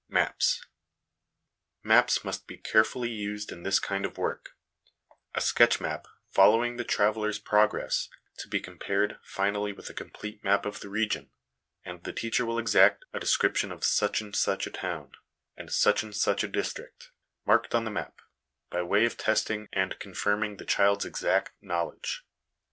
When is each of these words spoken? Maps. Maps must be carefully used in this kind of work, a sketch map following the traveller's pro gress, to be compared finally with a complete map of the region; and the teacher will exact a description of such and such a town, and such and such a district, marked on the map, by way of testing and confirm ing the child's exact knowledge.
Maps. 0.09 0.65
Maps 1.83 2.23
must 2.25 2.47
be 2.47 2.57
carefully 2.57 3.11
used 3.11 3.51
in 3.51 3.61
this 3.61 3.77
kind 3.79 4.03
of 4.03 4.17
work, 4.17 4.57
a 5.35 5.41
sketch 5.41 5.79
map 5.79 6.07
following 6.27 6.77
the 6.77 6.83
traveller's 6.83 7.37
pro 7.37 7.67
gress, 7.67 8.09
to 8.39 8.47
be 8.47 8.59
compared 8.59 9.19
finally 9.21 9.71
with 9.71 9.91
a 9.91 9.93
complete 9.93 10.43
map 10.43 10.65
of 10.65 10.79
the 10.79 10.89
region; 10.89 11.29
and 11.85 12.03
the 12.03 12.13
teacher 12.13 12.47
will 12.47 12.57
exact 12.57 13.05
a 13.13 13.19
description 13.19 13.71
of 13.71 13.83
such 13.83 14.21
and 14.21 14.35
such 14.35 14.65
a 14.65 14.71
town, 14.71 15.11
and 15.55 15.71
such 15.71 16.01
and 16.01 16.15
such 16.15 16.43
a 16.43 16.47
district, 16.47 17.11
marked 17.45 17.75
on 17.75 17.83
the 17.85 17.91
map, 17.91 18.21
by 18.71 18.81
way 18.81 19.05
of 19.05 19.17
testing 19.17 19.69
and 19.71 19.99
confirm 19.99 20.41
ing 20.41 20.57
the 20.57 20.65
child's 20.65 21.05
exact 21.05 21.51
knowledge. 21.61 22.25